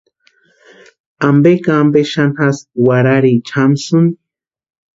¿Ampe 1.27 1.51
ka 1.63 1.73
ampe 1.81 2.01
xani 2.11 2.33
jasï 2.37 2.65
warharicha 2.85 3.51
jamsïni. 3.59 4.11